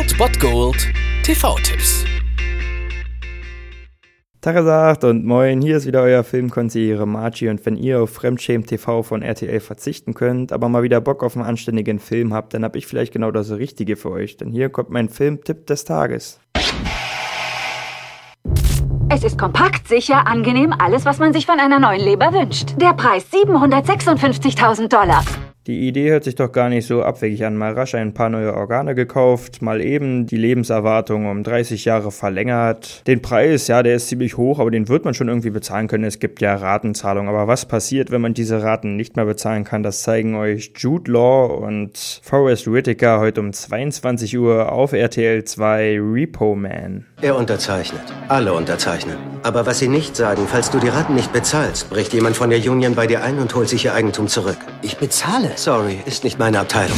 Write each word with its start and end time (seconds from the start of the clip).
Old 0.00 0.16
Bot 0.16 0.40
Gold 0.40 0.88
TV-Tipps. 1.24 2.06
Tagesacht 4.40 5.04
und 5.04 5.26
moin, 5.26 5.60
hier 5.60 5.76
ist 5.76 5.86
wieder 5.86 6.00
euer 6.00 6.24
Filmkonsigliere 6.24 7.06
Margie 7.06 7.50
und 7.50 7.66
wenn 7.66 7.76
ihr 7.76 8.00
auf 8.00 8.08
Fremdschämen 8.08 8.66
TV 8.66 9.02
von 9.02 9.20
RTL 9.20 9.60
verzichten 9.60 10.14
könnt, 10.14 10.52
aber 10.52 10.70
mal 10.70 10.82
wieder 10.82 11.02
Bock 11.02 11.22
auf 11.22 11.36
einen 11.36 11.44
anständigen 11.44 11.98
Film 11.98 12.32
habt, 12.32 12.54
dann 12.54 12.64
hab 12.64 12.76
ich 12.76 12.86
vielleicht 12.86 13.12
genau 13.12 13.30
das 13.30 13.50
Richtige 13.50 13.96
für 13.96 14.10
euch, 14.10 14.38
denn 14.38 14.50
hier 14.50 14.70
kommt 14.70 14.88
mein 14.88 15.10
Filmtipp 15.10 15.66
des 15.66 15.84
Tages. 15.84 16.40
Es 19.10 19.22
ist 19.22 19.38
kompakt, 19.38 19.86
sicher, 19.86 20.26
angenehm, 20.26 20.72
alles, 20.78 21.04
was 21.04 21.18
man 21.18 21.34
sich 21.34 21.44
von 21.44 21.60
einer 21.60 21.78
neuen 21.78 22.00
Leber 22.00 22.32
wünscht. 22.32 22.74
Der 22.80 22.94
Preis 22.94 23.26
756.000 23.30 24.88
Dollar. 24.88 25.22
Die 25.66 25.86
Idee 25.86 26.10
hört 26.10 26.24
sich 26.24 26.36
doch 26.36 26.52
gar 26.52 26.70
nicht 26.70 26.86
so 26.86 27.02
abwegig 27.02 27.44
an. 27.44 27.54
Mal 27.54 27.74
rasch 27.74 27.94
ein 27.94 28.14
paar 28.14 28.30
neue 28.30 28.54
Organe 28.54 28.94
gekauft, 28.94 29.60
mal 29.60 29.82
eben 29.82 30.26
die 30.26 30.38
Lebenserwartung 30.38 31.26
um 31.26 31.42
30 31.42 31.84
Jahre 31.84 32.10
verlängert. 32.10 33.06
Den 33.06 33.20
Preis, 33.20 33.68
ja, 33.68 33.82
der 33.82 33.96
ist 33.96 34.08
ziemlich 34.08 34.38
hoch, 34.38 34.58
aber 34.58 34.70
den 34.70 34.88
wird 34.88 35.04
man 35.04 35.12
schon 35.12 35.28
irgendwie 35.28 35.50
bezahlen 35.50 35.86
können. 35.86 36.04
Es 36.04 36.18
gibt 36.18 36.40
ja 36.40 36.54
Ratenzahlungen. 36.54 37.28
Aber 37.28 37.46
was 37.46 37.66
passiert, 37.66 38.10
wenn 38.10 38.22
man 38.22 38.32
diese 38.32 38.62
Raten 38.62 38.96
nicht 38.96 39.16
mehr 39.16 39.26
bezahlen 39.26 39.64
kann, 39.64 39.82
das 39.82 40.02
zeigen 40.02 40.34
euch 40.34 40.72
Jude 40.76 41.12
Law 41.12 41.46
und 41.46 42.20
Forrest 42.22 42.72
Whitaker 42.72 43.20
heute 43.20 43.40
um 43.40 43.52
22 43.52 44.38
Uhr 44.38 44.72
auf 44.72 44.94
RTL 44.94 45.44
2 45.44 46.00
Repo 46.00 46.54
Man. 46.54 47.04
Er 47.22 47.36
unterzeichnet. 47.36 48.00
Alle 48.28 48.54
unterzeichnen. 48.54 49.18
Aber 49.42 49.66
was 49.66 49.78
sie 49.78 49.88
nicht 49.88 50.16
sagen, 50.16 50.46
falls 50.50 50.70
du 50.70 50.78
die 50.78 50.88
Raten 50.88 51.14
nicht 51.14 51.34
bezahlst, 51.34 51.90
bricht 51.90 52.14
jemand 52.14 52.34
von 52.34 52.48
der 52.48 52.58
Union 52.60 52.94
bei 52.94 53.06
dir 53.06 53.22
ein 53.22 53.38
und 53.38 53.54
holt 53.54 53.68
sich 53.68 53.84
ihr 53.84 53.92
Eigentum 53.92 54.26
zurück. 54.26 54.56
Ich 54.80 54.96
bezahle. 54.96 55.52
Sorry, 55.56 56.00
ist 56.06 56.24
nicht 56.24 56.38
meine 56.38 56.60
Abteilung. 56.60 56.96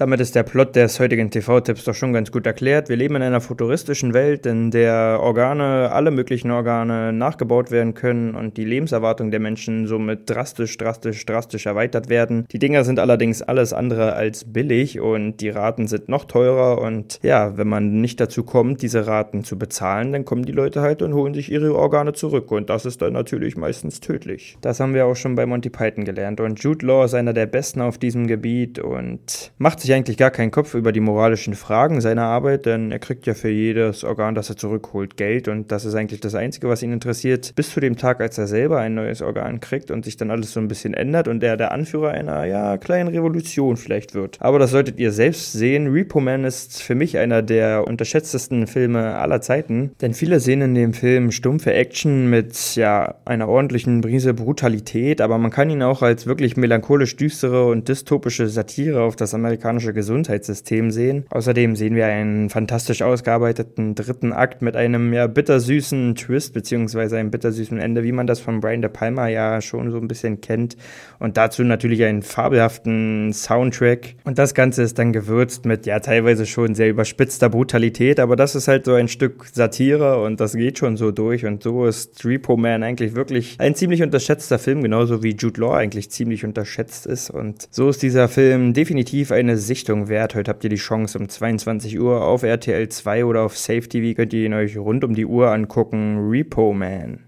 Damit 0.00 0.18
ist 0.20 0.34
der 0.34 0.44
Plot 0.44 0.76
des 0.76 0.98
heutigen 0.98 1.30
TV-Tipps 1.30 1.84
doch 1.84 1.94
schon 1.94 2.14
ganz 2.14 2.32
gut 2.32 2.46
erklärt. 2.46 2.88
Wir 2.88 2.96
leben 2.96 3.16
in 3.16 3.22
einer 3.22 3.42
futuristischen 3.42 4.14
Welt, 4.14 4.46
in 4.46 4.70
der 4.70 5.18
Organe, 5.20 5.92
alle 5.92 6.10
möglichen 6.10 6.50
Organe 6.50 7.12
nachgebaut 7.12 7.70
werden 7.70 7.92
können 7.92 8.34
und 8.34 8.56
die 8.56 8.64
Lebenserwartung 8.64 9.30
der 9.30 9.40
Menschen 9.40 9.86
somit 9.86 10.20
drastisch, 10.24 10.78
drastisch, 10.78 11.26
drastisch 11.26 11.66
erweitert 11.66 12.08
werden. 12.08 12.46
Die 12.50 12.58
Dinger 12.58 12.84
sind 12.84 12.98
allerdings 12.98 13.42
alles 13.42 13.74
andere 13.74 14.14
als 14.14 14.50
billig 14.50 15.00
und 15.00 15.42
die 15.42 15.50
Raten 15.50 15.86
sind 15.86 16.08
noch 16.08 16.24
teurer 16.24 16.80
und 16.80 17.18
ja, 17.22 17.58
wenn 17.58 17.68
man 17.68 18.00
nicht 18.00 18.20
dazu 18.20 18.42
kommt, 18.42 18.80
diese 18.80 19.06
Raten 19.06 19.44
zu 19.44 19.58
bezahlen, 19.58 20.14
dann 20.14 20.24
kommen 20.24 20.46
die 20.46 20.52
Leute 20.52 20.80
halt 20.80 21.02
und 21.02 21.12
holen 21.12 21.34
sich 21.34 21.52
ihre 21.52 21.76
Organe 21.76 22.14
zurück 22.14 22.50
und 22.52 22.70
das 22.70 22.86
ist 22.86 23.02
dann 23.02 23.12
natürlich 23.12 23.58
meistens 23.58 24.00
tödlich. 24.00 24.56
Das 24.62 24.80
haben 24.80 24.94
wir 24.94 25.04
auch 25.04 25.16
schon 25.16 25.34
bei 25.34 25.44
Monty 25.44 25.68
Python 25.68 26.06
gelernt 26.06 26.40
und 26.40 26.58
Jude 26.60 26.86
Law 26.86 27.04
ist 27.04 27.12
einer 27.12 27.34
der 27.34 27.44
Besten 27.44 27.82
auf 27.82 27.98
diesem 27.98 28.26
Gebiet 28.26 28.78
und 28.78 29.52
macht 29.58 29.80
sich 29.80 29.89
sich 29.90 29.96
eigentlich 29.96 30.16
gar 30.16 30.30
keinen 30.30 30.52
Kopf 30.52 30.74
über 30.74 30.92
die 30.92 31.00
moralischen 31.00 31.54
Fragen 31.54 32.00
seiner 32.00 32.22
Arbeit, 32.22 32.64
denn 32.64 32.92
er 32.92 33.00
kriegt 33.00 33.26
ja 33.26 33.34
für 33.34 33.48
jedes 33.48 34.04
Organ, 34.04 34.36
das 34.36 34.48
er 34.48 34.56
zurückholt, 34.56 35.16
Geld 35.16 35.48
und 35.48 35.72
das 35.72 35.84
ist 35.84 35.96
eigentlich 35.96 36.20
das 36.20 36.36
Einzige, 36.36 36.68
was 36.68 36.82
ihn 36.82 36.92
interessiert, 36.92 37.52
bis 37.56 37.70
zu 37.70 37.80
dem 37.80 37.96
Tag, 37.96 38.20
als 38.20 38.38
er 38.38 38.46
selber 38.46 38.78
ein 38.78 38.94
neues 38.94 39.20
Organ 39.20 39.58
kriegt 39.58 39.90
und 39.90 40.04
sich 40.04 40.16
dann 40.16 40.30
alles 40.30 40.52
so 40.52 40.60
ein 40.60 40.68
bisschen 40.68 40.94
ändert 40.94 41.26
und 41.26 41.42
er 41.42 41.56
der 41.56 41.72
Anführer 41.72 42.10
einer, 42.10 42.44
ja, 42.44 42.78
kleinen 42.78 43.08
Revolution 43.08 43.76
vielleicht 43.76 44.14
wird. 44.14 44.36
Aber 44.40 44.60
das 44.60 44.70
solltet 44.70 45.00
ihr 45.00 45.10
selbst 45.10 45.52
sehen. 45.52 45.88
Repo 45.88 46.20
Man 46.20 46.44
ist 46.44 46.82
für 46.82 46.94
mich 46.94 47.18
einer 47.18 47.42
der 47.42 47.84
unterschätztesten 47.88 48.68
Filme 48.68 49.16
aller 49.16 49.40
Zeiten, 49.40 49.90
denn 50.00 50.14
viele 50.14 50.38
sehen 50.38 50.62
in 50.62 50.74
dem 50.76 50.92
Film 50.92 51.32
stumpfe 51.32 51.72
Action 51.72 52.30
mit, 52.30 52.76
ja, 52.76 53.16
einer 53.24 53.48
ordentlichen 53.48 54.02
Brise 54.02 54.34
Brutalität, 54.34 55.20
aber 55.20 55.38
man 55.38 55.50
kann 55.50 55.68
ihn 55.68 55.82
auch 55.82 56.02
als 56.02 56.26
wirklich 56.26 56.56
melancholisch 56.56 57.16
düstere 57.16 57.66
und 57.66 57.88
dystopische 57.88 58.46
Satire 58.46 59.02
auf 59.02 59.16
das 59.16 59.34
amerikanische 59.34 59.79
amerikanische 59.80 59.92
Gesundheitssystem 59.92 60.90
sehen. 60.90 61.24
Außerdem 61.30 61.76
sehen 61.76 61.94
wir 61.94 62.06
einen 62.06 62.50
fantastisch 62.50 63.02
ausgearbeiteten 63.02 63.94
dritten 63.94 64.32
Akt 64.32 64.62
mit 64.62 64.76
einem 64.76 65.12
ja 65.12 65.26
bittersüßen 65.26 66.14
Twist 66.14 66.52
beziehungsweise 66.54 67.18
einem 67.18 67.30
bittersüßen 67.30 67.78
Ende, 67.78 68.02
wie 68.02 68.12
man 68.12 68.26
das 68.26 68.40
von 68.40 68.60
Brian 68.60 68.82
De 68.82 68.90
Palma 68.90 69.28
ja 69.28 69.60
schon 69.60 69.90
so 69.90 69.98
ein 69.98 70.08
bisschen 70.08 70.40
kennt. 70.40 70.76
Und 71.18 71.36
dazu 71.36 71.62
natürlich 71.64 72.04
einen 72.04 72.22
fabelhaften 72.22 73.32
Soundtrack. 73.32 74.14
Und 74.24 74.38
das 74.38 74.54
Ganze 74.54 74.82
ist 74.82 74.98
dann 74.98 75.12
gewürzt 75.12 75.64
mit 75.64 75.86
ja 75.86 76.00
teilweise 76.00 76.46
schon 76.46 76.74
sehr 76.74 76.90
überspitzter 76.90 77.48
Brutalität, 77.48 78.20
aber 78.20 78.36
das 78.36 78.54
ist 78.54 78.68
halt 78.68 78.84
so 78.84 78.94
ein 78.94 79.08
Stück 79.08 79.46
Satire 79.52 80.22
und 80.22 80.40
das 80.40 80.52
geht 80.52 80.78
schon 80.78 80.96
so 80.96 81.10
durch. 81.10 81.46
Und 81.46 81.62
so 81.62 81.86
ist 81.86 82.24
Repo 82.24 82.56
Man 82.56 82.82
eigentlich 82.82 83.14
wirklich 83.14 83.56
ein 83.58 83.74
ziemlich 83.74 84.02
unterschätzter 84.02 84.58
Film, 84.58 84.82
genauso 84.82 85.22
wie 85.22 85.34
Jude 85.36 85.60
Law 85.60 85.74
eigentlich 85.74 86.10
ziemlich 86.10 86.44
unterschätzt 86.44 87.06
ist. 87.06 87.30
Und 87.30 87.68
so 87.70 87.88
ist 87.88 88.02
dieser 88.02 88.28
Film 88.28 88.72
definitiv 88.72 89.32
eine 89.32 89.56
sehr 89.56 89.69
Sichtung 89.70 90.08
wert. 90.08 90.34
Heute 90.34 90.50
habt 90.50 90.64
ihr 90.64 90.70
die 90.70 90.74
Chance 90.74 91.16
um 91.16 91.28
22 91.28 92.00
Uhr 92.00 92.24
auf 92.24 92.42
RTL 92.42 92.88
2 92.88 93.24
oder 93.24 93.42
auf 93.42 93.56
Safe 93.56 93.82
TV 93.82 94.16
könnt 94.16 94.32
ihr 94.32 94.44
ihn 94.44 94.52
euch 94.52 94.76
rund 94.76 95.04
um 95.04 95.14
die 95.14 95.24
Uhr 95.24 95.52
angucken. 95.52 96.28
Repo 96.28 96.72
Man. 96.72 97.20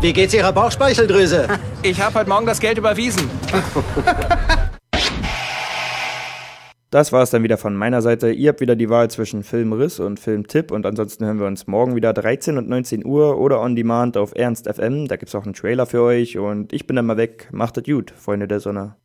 Wie 0.00 0.12
geht's 0.12 0.32
Ihrer 0.32 0.52
Bauchspeicheldrüse? 0.52 1.48
Ich 1.82 2.00
habe 2.00 2.14
heute 2.14 2.28
Morgen 2.28 2.46
das 2.46 2.60
Geld 2.60 2.78
überwiesen. 2.78 3.28
Das 6.92 7.12
war 7.12 7.22
es 7.22 7.30
dann 7.30 7.44
wieder 7.44 7.56
von 7.56 7.76
meiner 7.76 8.02
Seite. 8.02 8.32
Ihr 8.32 8.48
habt 8.48 8.60
wieder 8.60 8.74
die 8.74 8.90
Wahl 8.90 9.08
zwischen 9.10 9.44
Filmriss 9.44 10.00
und 10.00 10.18
Filmtipp 10.18 10.72
und 10.72 10.86
ansonsten 10.86 11.24
hören 11.24 11.38
wir 11.38 11.46
uns 11.46 11.68
morgen 11.68 11.94
wieder 11.94 12.12
13 12.12 12.58
und 12.58 12.68
19 12.68 13.06
Uhr 13.06 13.38
oder 13.38 13.60
on 13.60 13.76
demand 13.76 14.16
auf 14.16 14.32
Ernst 14.34 14.68
FM. 14.68 15.06
Da 15.06 15.14
gibt's 15.14 15.36
auch 15.36 15.44
einen 15.44 15.54
Trailer 15.54 15.86
für 15.86 16.02
euch 16.02 16.36
und 16.36 16.72
ich 16.72 16.88
bin 16.88 16.96
dann 16.96 17.06
mal 17.06 17.16
weg. 17.16 17.48
Macht 17.52 17.78
es 17.78 17.84
gut, 17.84 18.10
Freunde 18.10 18.48
der 18.48 18.58
Sonne. 18.58 18.96